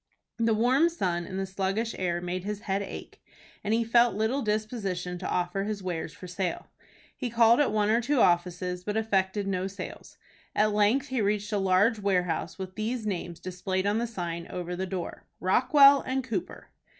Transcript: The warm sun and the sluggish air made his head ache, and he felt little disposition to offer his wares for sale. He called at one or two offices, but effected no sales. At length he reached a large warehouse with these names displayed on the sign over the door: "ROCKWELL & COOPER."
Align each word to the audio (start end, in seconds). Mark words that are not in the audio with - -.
The 0.39 0.55
warm 0.55 0.89
sun 0.89 1.25
and 1.27 1.37
the 1.37 1.45
sluggish 1.45 1.93
air 1.95 2.21
made 2.21 2.43
his 2.43 2.61
head 2.61 2.81
ache, 2.81 3.21
and 3.63 3.71
he 3.71 3.83
felt 3.83 4.15
little 4.15 4.41
disposition 4.41 5.19
to 5.19 5.29
offer 5.29 5.63
his 5.65 5.83
wares 5.83 6.11
for 6.11 6.25
sale. 6.25 6.71
He 7.15 7.29
called 7.29 7.59
at 7.59 7.71
one 7.71 7.91
or 7.91 8.01
two 8.01 8.19
offices, 8.19 8.83
but 8.83 8.97
effected 8.97 9.45
no 9.45 9.67
sales. 9.67 10.17
At 10.55 10.73
length 10.73 11.09
he 11.09 11.21
reached 11.21 11.51
a 11.53 11.59
large 11.59 11.99
warehouse 11.99 12.57
with 12.57 12.73
these 12.73 13.05
names 13.05 13.39
displayed 13.39 13.85
on 13.85 13.99
the 13.99 14.07
sign 14.07 14.47
over 14.47 14.75
the 14.75 14.87
door: 14.87 15.27
"ROCKWELL 15.39 16.01
& 16.21 16.23
COOPER." 16.23 16.69